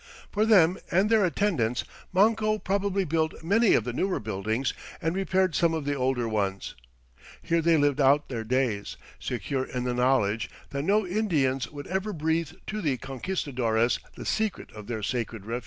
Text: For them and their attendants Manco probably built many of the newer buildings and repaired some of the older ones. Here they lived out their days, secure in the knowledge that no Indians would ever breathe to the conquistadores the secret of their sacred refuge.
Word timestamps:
For 0.31 0.47
them 0.47 0.79
and 0.89 1.11
their 1.11 1.23
attendants 1.23 1.83
Manco 2.11 2.57
probably 2.57 3.03
built 3.05 3.43
many 3.43 3.75
of 3.75 3.83
the 3.83 3.93
newer 3.93 4.19
buildings 4.19 4.73
and 4.99 5.15
repaired 5.15 5.53
some 5.53 5.75
of 5.75 5.85
the 5.85 5.93
older 5.93 6.27
ones. 6.27 6.73
Here 7.43 7.61
they 7.61 7.77
lived 7.77 8.01
out 8.01 8.27
their 8.27 8.43
days, 8.43 8.97
secure 9.19 9.65
in 9.65 9.83
the 9.83 9.93
knowledge 9.93 10.49
that 10.71 10.81
no 10.81 11.05
Indians 11.05 11.69
would 11.71 11.85
ever 11.85 12.13
breathe 12.13 12.51
to 12.65 12.81
the 12.81 12.97
conquistadores 12.97 13.99
the 14.15 14.25
secret 14.25 14.71
of 14.71 14.87
their 14.87 15.03
sacred 15.03 15.45
refuge. 15.45 15.59